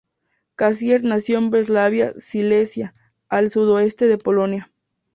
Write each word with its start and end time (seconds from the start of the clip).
Cassirer 0.55 1.03
nació 1.03 1.37
en 1.37 1.51
Breslavia, 1.51 2.15
Silesia, 2.17 2.95
al 3.29 3.51
sudoeste 3.51 4.07
de 4.07 4.17
Polonia. 4.17 4.71